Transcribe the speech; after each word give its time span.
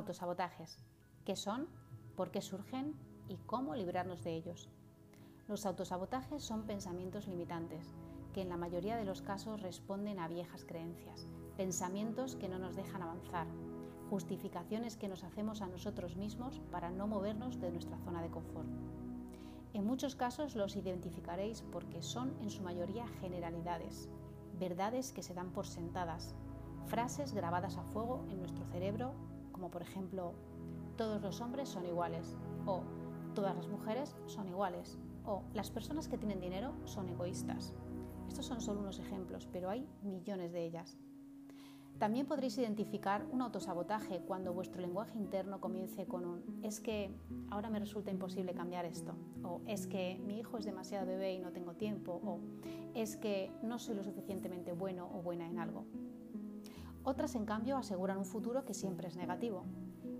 Autosabotajes. 0.00 0.78
¿Qué 1.26 1.36
son? 1.36 1.68
¿Por 2.16 2.30
qué 2.30 2.40
surgen? 2.40 2.94
¿Y 3.28 3.36
cómo 3.36 3.74
librarnos 3.74 4.24
de 4.24 4.34
ellos? 4.34 4.70
Los 5.46 5.66
autosabotajes 5.66 6.42
son 6.42 6.62
pensamientos 6.62 7.28
limitantes 7.28 7.94
que 8.32 8.40
en 8.40 8.48
la 8.48 8.56
mayoría 8.56 8.96
de 8.96 9.04
los 9.04 9.20
casos 9.20 9.60
responden 9.60 10.18
a 10.18 10.26
viejas 10.26 10.64
creencias, 10.64 11.28
pensamientos 11.58 12.34
que 12.36 12.48
no 12.48 12.58
nos 12.58 12.76
dejan 12.76 13.02
avanzar, 13.02 13.46
justificaciones 14.08 14.96
que 14.96 15.06
nos 15.06 15.22
hacemos 15.22 15.60
a 15.60 15.66
nosotros 15.66 16.16
mismos 16.16 16.62
para 16.70 16.90
no 16.90 17.06
movernos 17.06 17.60
de 17.60 17.70
nuestra 17.70 17.98
zona 17.98 18.22
de 18.22 18.30
confort. 18.30 18.70
En 19.74 19.84
muchos 19.84 20.14
casos 20.14 20.56
los 20.56 20.76
identificaréis 20.76 21.60
porque 21.70 22.00
son 22.00 22.34
en 22.40 22.48
su 22.48 22.62
mayoría 22.62 23.06
generalidades, 23.20 24.08
verdades 24.58 25.12
que 25.12 25.22
se 25.22 25.34
dan 25.34 25.50
por 25.50 25.66
sentadas, 25.66 26.34
frases 26.86 27.34
grabadas 27.34 27.76
a 27.76 27.82
fuego 27.82 28.24
en 28.30 28.38
nuestro 28.38 28.64
cerebro, 28.64 29.12
como 29.60 29.70
por 29.70 29.82
ejemplo, 29.82 30.32
todos 30.96 31.20
los 31.20 31.42
hombres 31.42 31.68
son 31.68 31.84
iguales, 31.84 32.34
o 32.64 32.80
todas 33.34 33.54
las 33.54 33.68
mujeres 33.68 34.16
son 34.24 34.48
iguales, 34.48 34.98
o 35.26 35.42
las 35.52 35.70
personas 35.70 36.08
que 36.08 36.16
tienen 36.16 36.40
dinero 36.40 36.72
son 36.86 37.10
egoístas. 37.10 37.74
Estos 38.26 38.46
son 38.46 38.62
solo 38.62 38.80
unos 38.80 38.98
ejemplos, 38.98 39.46
pero 39.52 39.68
hay 39.68 39.86
millones 40.02 40.52
de 40.52 40.64
ellas. 40.64 40.96
También 41.98 42.26
podréis 42.26 42.56
identificar 42.56 43.26
un 43.30 43.42
autosabotaje 43.42 44.20
cuando 44.20 44.54
vuestro 44.54 44.80
lenguaje 44.80 45.18
interno 45.18 45.60
comience 45.60 46.06
con 46.06 46.24
un 46.24 46.60
es 46.62 46.80
que 46.80 47.14
ahora 47.50 47.68
me 47.68 47.80
resulta 47.80 48.10
imposible 48.10 48.54
cambiar 48.54 48.86
esto, 48.86 49.12
o 49.44 49.60
es 49.66 49.86
que 49.86 50.18
mi 50.24 50.38
hijo 50.38 50.56
es 50.56 50.64
demasiado 50.64 51.04
bebé 51.04 51.34
y 51.34 51.38
no 51.38 51.52
tengo 51.52 51.74
tiempo, 51.74 52.18
o 52.24 52.40
es 52.94 53.18
que 53.18 53.52
no 53.62 53.78
soy 53.78 53.96
lo 53.96 54.04
suficientemente 54.04 54.72
bueno 54.72 55.06
o 55.14 55.20
buena 55.20 55.46
en 55.46 55.58
algo. 55.58 55.84
Otras, 57.02 57.34
en 57.34 57.46
cambio, 57.46 57.76
aseguran 57.76 58.18
un 58.18 58.26
futuro 58.26 58.64
que 58.64 58.74
siempre 58.74 59.08
es 59.08 59.16
negativo. 59.16 59.64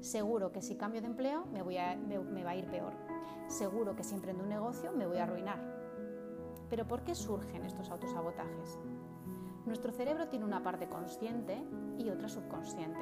Seguro 0.00 0.52
que 0.52 0.62
si 0.62 0.76
cambio 0.76 1.00
de 1.00 1.06
empleo 1.06 1.46
me, 1.46 1.62
voy 1.62 1.76
me 2.06 2.44
va 2.44 2.50
a 2.50 2.56
ir 2.56 2.70
peor. 2.70 2.92
Seguro 3.48 3.96
que 3.96 4.04
si 4.04 4.14
emprendo 4.14 4.42
un 4.42 4.50
negocio 4.50 4.92
me 4.92 5.06
voy 5.06 5.18
a 5.18 5.24
arruinar. 5.24 5.58
Pero 6.68 6.86
¿por 6.86 7.02
qué 7.02 7.14
surgen 7.14 7.64
estos 7.64 7.90
autosabotajes? 7.90 8.78
Nuestro 9.64 9.92
cerebro 9.92 10.28
tiene 10.28 10.44
una 10.44 10.62
parte 10.62 10.88
consciente 10.88 11.64
y 11.98 12.10
otra 12.10 12.28
subconsciente. 12.28 13.00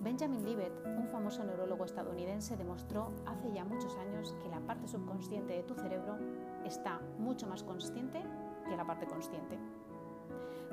Benjamin 0.00 0.44
Libet, 0.44 0.72
un 0.86 1.08
famoso 1.08 1.44
neurólogo 1.44 1.84
estadounidense, 1.84 2.56
demostró 2.56 3.12
hace 3.26 3.52
ya 3.52 3.64
muchos 3.64 3.96
años 3.96 4.34
que 4.42 4.48
la 4.48 4.60
parte 4.60 4.88
subconsciente 4.88 5.52
de 5.52 5.62
tu 5.62 5.74
cerebro 5.74 6.16
está 6.64 7.00
mucho 7.18 7.46
más 7.46 7.62
consciente 7.62 8.22
que 8.68 8.76
la 8.76 8.86
parte 8.86 9.06
consciente. 9.06 9.58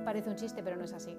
Parece 0.06 0.30
un 0.30 0.36
chiste, 0.36 0.64
pero 0.64 0.78
no 0.78 0.86
es 0.86 0.94
así. 0.94 1.18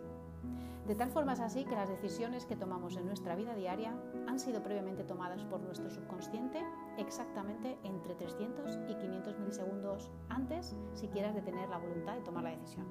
De 0.87 0.95
tal 0.95 1.11
forma 1.11 1.35
es 1.35 1.41
así 1.41 1.65
que 1.67 1.75
las 1.75 1.91
decisiones 1.91 2.47
que 2.47 2.57
tomamos 2.57 2.97
en 2.97 3.05
nuestra 3.05 3.35
vida 3.35 3.55
diaria 3.55 3.93
han 4.27 4.39
sido 4.39 4.63
previamente 4.63 5.05
tomadas 5.05 5.45
por 5.45 5.61
nuestro 5.61 5.91
subconsciente 5.91 6.65
exactamente 6.97 7.79
entre 7.85 8.15
300 8.15 8.79
y 8.89 8.95
500 8.95 9.39
milisegundos 9.39 10.11
antes 10.31 10.75
siquiera 10.95 11.31
de 11.33 11.43
tener 11.43 11.69
la 11.69 11.77
voluntad 11.77 12.15
de 12.15 12.23
tomar 12.23 12.45
la 12.45 12.51
decisión. 12.51 12.87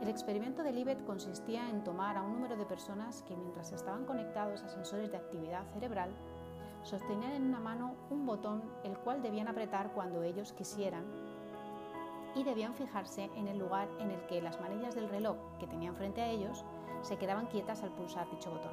El 0.00 0.08
experimento 0.08 0.64
de 0.64 0.72
Libet 0.72 1.04
consistía 1.04 1.68
en 1.68 1.84
tomar 1.84 2.16
a 2.16 2.22
un 2.22 2.32
número 2.32 2.56
de 2.56 2.64
personas 2.64 3.22
que 3.22 3.36
mientras 3.36 3.70
estaban 3.70 4.04
conectados 4.04 4.62
a 4.62 4.68
sensores 4.70 5.12
de 5.12 5.18
actividad 5.18 5.66
cerebral, 5.74 6.10
sostenían 6.82 7.32
en 7.32 7.44
una 7.44 7.60
mano 7.60 7.94
un 8.10 8.24
botón 8.26 8.62
el 8.82 8.96
cual 8.98 9.22
debían 9.22 9.46
apretar 9.46 9.92
cuando 9.92 10.22
ellos 10.22 10.52
quisieran 10.52 11.04
y 12.34 12.44
debían 12.44 12.74
fijarse 12.74 13.30
en 13.36 13.48
el 13.48 13.58
lugar 13.58 13.88
en 13.98 14.10
el 14.10 14.26
que 14.26 14.40
las 14.40 14.60
manillas 14.60 14.94
del 14.94 15.08
reloj 15.08 15.36
que 15.58 15.66
tenían 15.66 15.96
frente 15.96 16.20
a 16.20 16.28
ellos 16.28 16.64
se 17.02 17.16
quedaban 17.16 17.46
quietas 17.46 17.82
al 17.82 17.90
pulsar 17.90 18.30
dicho 18.30 18.50
botón. 18.50 18.72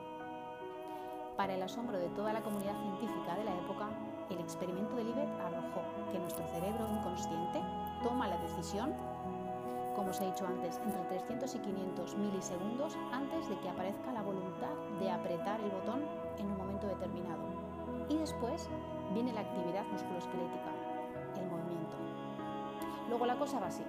Para 1.36 1.54
el 1.54 1.62
asombro 1.62 1.98
de 1.98 2.10
toda 2.10 2.34
la 2.34 2.42
comunidad 2.42 2.80
científica 2.82 3.36
de 3.36 3.44
la 3.44 3.56
época, 3.56 3.90
el 4.30 4.40
experimento 4.40 4.96
de 4.96 5.04
Libet 5.04 5.30
arrojó 5.40 5.82
que 6.12 6.20
nuestro 6.20 6.48
cerebro 6.48 6.88
inconsciente 6.92 7.62
toma 8.04 8.28
la 8.28 8.38
decisión 8.38 8.94
como 9.98 10.12
os 10.12 10.22
he 10.22 10.26
dicho 10.26 10.46
antes, 10.46 10.80
entre 10.86 11.04
300 11.06 11.56
y 11.56 11.60
500 11.60 12.18
milisegundos 12.18 12.96
antes 13.12 13.50
de 13.50 13.58
que 13.58 13.68
aparezca 13.68 14.12
la 14.12 14.22
voluntad 14.22 14.76
de 15.00 15.10
apretar 15.10 15.60
el 15.60 15.72
botón 15.72 16.06
en 16.38 16.52
un 16.52 16.58
momento 16.58 16.86
determinado. 16.86 17.42
Y 18.08 18.18
después 18.18 18.70
viene 19.16 19.34
la 19.34 19.42
actividad 19.42 19.86
musculoesquelética, 19.88 20.72
el 21.36 21.50
movimiento. 21.50 22.07
Luego 23.18 23.34
la 23.34 23.40
cosa 23.40 23.60
va 23.60 23.66
así. 23.66 23.82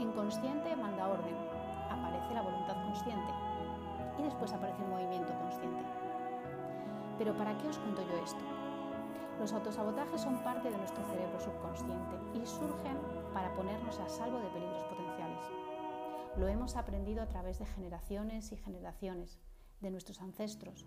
Inconsciente 0.00 0.76
manda 0.76 1.08
orden, 1.08 1.34
aparece 1.90 2.34
la 2.34 2.42
voluntad 2.42 2.74
consciente 2.84 3.32
y 4.18 4.22
después 4.22 4.52
aparece 4.52 4.82
el 4.84 4.90
movimiento 4.90 5.32
consciente. 5.32 5.82
Pero 7.16 7.34
¿para 7.38 7.56
qué 7.56 7.68
os 7.68 7.78
cuento 7.78 8.02
yo 8.02 8.22
esto? 8.22 8.44
Los 9.38 9.54
autosabotajes 9.54 10.20
son 10.20 10.44
parte 10.44 10.70
de 10.70 10.76
nuestro 10.76 11.02
cerebro 11.04 11.40
subconsciente 11.40 12.16
y 12.34 12.44
surgen 12.44 12.98
para 13.32 13.50
ponernos 13.54 13.98
a 13.98 14.10
salvo 14.10 14.38
de 14.40 14.48
peligros 14.48 14.84
potenciales. 14.84 15.40
Lo 16.36 16.46
hemos 16.46 16.76
aprendido 16.76 17.22
a 17.22 17.28
través 17.28 17.60
de 17.60 17.64
generaciones 17.64 18.52
y 18.52 18.58
generaciones, 18.58 19.38
de 19.80 19.90
nuestros 19.90 20.20
ancestros. 20.20 20.84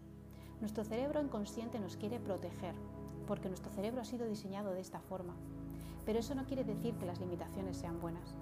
Nuestro 0.59 0.83
cerebro 0.83 1.23
inconsciente 1.23 1.79
nos 1.79 1.97
quiere 1.97 2.19
proteger, 2.19 2.75
porque 3.25 3.47
nuestro 3.47 3.71
cerebro 3.71 4.01
ha 4.01 4.05
sido 4.05 4.27
diseñado 4.27 4.75
de 4.75 4.81
esta 4.81 4.99
forma. 4.99 5.33
Pero 6.05 6.19
eso 6.19 6.35
no 6.35 6.45
quiere 6.45 6.63
decir 6.63 6.95
que 6.95 7.05
las 7.05 7.19
limitaciones 7.19 7.77
sean 7.77 7.99
buenas. 7.99 8.35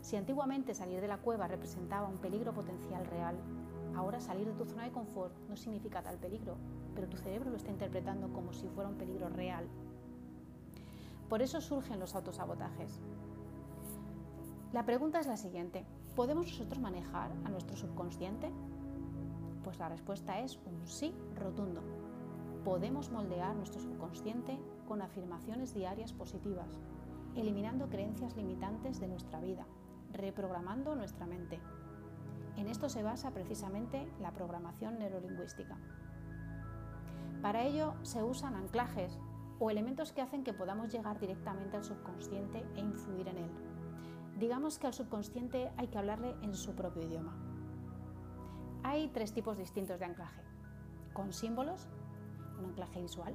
Si 0.00 0.16
antiguamente 0.16 0.74
salir 0.74 1.00
de 1.00 1.08
la 1.08 1.18
cueva 1.18 1.48
representaba 1.48 2.08
un 2.08 2.18
peligro 2.18 2.54
potencial 2.54 3.04
real, 3.06 3.36
ahora 3.96 4.20
salir 4.20 4.46
de 4.46 4.52
tu 4.52 4.64
zona 4.64 4.84
de 4.84 4.92
confort 4.92 5.34
no 5.48 5.56
significa 5.56 6.02
tal 6.02 6.18
peligro, 6.18 6.56
pero 6.94 7.08
tu 7.08 7.16
cerebro 7.16 7.50
lo 7.50 7.56
está 7.56 7.70
interpretando 7.70 8.32
como 8.32 8.52
si 8.52 8.68
fuera 8.68 8.88
un 8.88 8.96
peligro 8.96 9.28
real. 9.28 9.66
Por 11.28 11.42
eso 11.42 11.60
surgen 11.60 11.98
los 11.98 12.14
autosabotajes. 12.14 13.00
La 14.72 14.84
pregunta 14.84 15.18
es 15.18 15.26
la 15.26 15.36
siguiente, 15.36 15.84
¿podemos 16.14 16.46
nosotros 16.46 16.80
manejar 16.80 17.32
a 17.44 17.48
nuestro 17.48 17.76
subconsciente? 17.76 18.50
Pues 19.64 19.78
la 19.78 19.88
respuesta 19.88 20.38
es 20.40 20.58
un 20.66 20.86
sí 20.86 21.12
rotundo. 21.34 21.82
Podemos 22.64 23.10
moldear 23.10 23.56
nuestro 23.56 23.80
subconsciente 23.80 24.58
con 24.86 25.02
afirmaciones 25.02 25.74
diarias 25.74 26.12
positivas, 26.12 26.80
eliminando 27.34 27.88
creencias 27.88 28.36
limitantes 28.36 29.00
de 29.00 29.08
nuestra 29.08 29.40
vida, 29.40 29.66
reprogramando 30.12 30.94
nuestra 30.94 31.26
mente. 31.26 31.60
En 32.56 32.68
esto 32.68 32.88
se 32.88 33.02
basa 33.02 33.32
precisamente 33.32 34.08
la 34.20 34.32
programación 34.32 34.98
neurolingüística. 34.98 35.76
Para 37.42 37.64
ello 37.64 37.94
se 38.02 38.22
usan 38.22 38.54
anclajes 38.54 39.18
o 39.58 39.70
elementos 39.70 40.12
que 40.12 40.22
hacen 40.22 40.44
que 40.44 40.54
podamos 40.54 40.90
llegar 40.92 41.20
directamente 41.20 41.76
al 41.76 41.84
subconsciente 41.84 42.64
e 42.74 42.80
influir 42.80 43.28
en 43.28 43.38
él. 43.38 43.50
Digamos 44.38 44.78
que 44.78 44.86
al 44.86 44.94
subconsciente 44.94 45.70
hay 45.76 45.88
que 45.88 45.98
hablarle 45.98 46.34
en 46.42 46.54
su 46.54 46.74
propio 46.74 47.02
idioma. 47.02 47.34
Hay 48.82 49.08
tres 49.08 49.32
tipos 49.32 49.56
distintos 49.58 49.98
de 49.98 50.04
anclaje. 50.04 50.42
Con 51.12 51.32
símbolos, 51.32 51.88
un 52.58 52.66
anclaje 52.66 53.00
visual, 53.00 53.34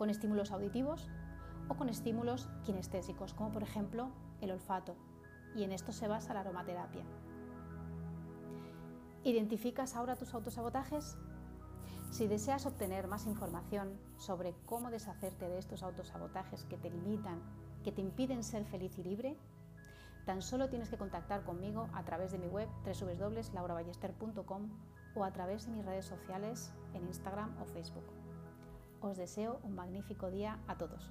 con 0.00 0.08
estímulos 0.08 0.50
auditivos 0.50 1.10
o 1.68 1.74
con 1.74 1.90
estímulos 1.90 2.48
kinestésicos, 2.64 3.34
como 3.34 3.52
por 3.52 3.62
ejemplo 3.62 4.08
el 4.40 4.50
olfato, 4.50 4.96
y 5.54 5.62
en 5.62 5.72
esto 5.72 5.92
se 5.92 6.08
basa 6.08 6.32
la 6.32 6.40
aromaterapia. 6.40 7.04
¿Identificas 9.24 9.96
ahora 9.96 10.16
tus 10.16 10.32
autosabotajes? 10.32 11.18
Si 12.10 12.26
deseas 12.28 12.64
obtener 12.64 13.08
más 13.08 13.26
información 13.26 14.00
sobre 14.16 14.54
cómo 14.64 14.90
deshacerte 14.90 15.50
de 15.50 15.58
estos 15.58 15.82
autosabotajes 15.82 16.64
que 16.64 16.78
te 16.78 16.88
limitan, 16.88 17.42
que 17.84 17.92
te 17.92 18.00
impiden 18.00 18.42
ser 18.42 18.64
feliz 18.64 18.98
y 18.98 19.02
libre, 19.02 19.36
tan 20.24 20.40
solo 20.40 20.70
tienes 20.70 20.88
que 20.88 20.96
contactar 20.96 21.44
conmigo 21.44 21.90
a 21.92 22.04
través 22.04 22.32
de 22.32 22.38
mi 22.38 22.46
web 22.46 22.70
www.lauraballester.com 22.86 24.70
o 25.14 25.24
a 25.24 25.30
través 25.30 25.66
de 25.66 25.72
mis 25.72 25.84
redes 25.84 26.06
sociales 26.06 26.72
en 26.94 27.06
Instagram 27.06 27.54
o 27.60 27.66
Facebook. 27.66 28.19
Os 29.00 29.16
deseo 29.16 29.60
un 29.64 29.74
magnífico 29.74 30.30
día 30.30 30.58
a 30.68 30.76
todos. 30.76 31.10